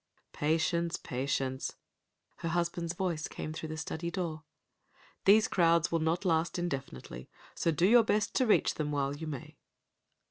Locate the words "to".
8.37-8.47